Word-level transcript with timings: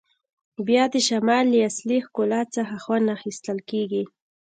بیا 0.67 0.83
د 0.93 0.95
شمال 1.07 1.45
له 1.53 1.59
اصلي 1.69 1.97
ښکلا 2.05 2.41
څخه 2.55 2.75
خوند 2.83 3.05
اخیستل 3.17 3.57
کیږي 3.69 4.03